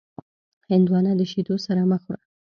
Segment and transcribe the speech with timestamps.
[0.69, 2.23] هندوانه د شیدو سره مه خوره.